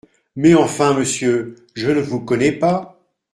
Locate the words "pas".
2.53-2.97